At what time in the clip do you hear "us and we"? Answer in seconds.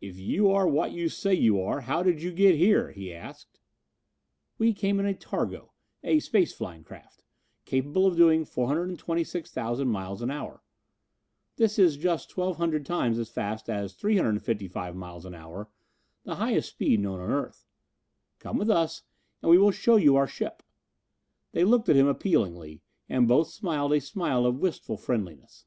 18.70-19.58